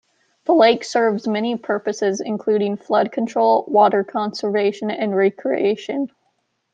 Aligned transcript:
The 0.45 0.53
lake 0.55 0.83
serves 0.83 1.27
many 1.27 1.55
purposes 1.57 2.21
including 2.21 2.75
flood 2.77 3.11
control, 3.11 3.65
water 3.67 4.03
conservation, 4.03 4.89
and 4.89 5.15
recreation. 5.15 6.09